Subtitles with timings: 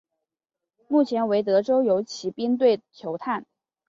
[0.87, 3.45] 目前为德州游骑兵队球探。